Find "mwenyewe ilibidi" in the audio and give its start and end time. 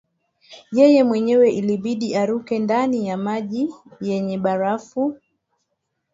1.09-2.07